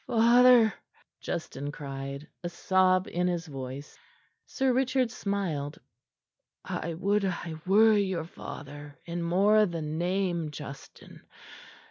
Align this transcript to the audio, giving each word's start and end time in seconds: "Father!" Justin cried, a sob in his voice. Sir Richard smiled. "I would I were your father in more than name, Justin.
"Father!" 0.07 0.73
Justin 1.19 1.71
cried, 1.71 2.27
a 2.43 2.49
sob 2.49 3.07
in 3.07 3.27
his 3.27 3.45
voice. 3.45 3.99
Sir 4.47 4.73
Richard 4.73 5.11
smiled. 5.11 5.77
"I 6.65 6.95
would 6.95 7.23
I 7.23 7.53
were 7.67 7.93
your 7.95 8.25
father 8.25 8.97
in 9.05 9.21
more 9.21 9.67
than 9.67 9.99
name, 9.99 10.49
Justin. 10.49 11.21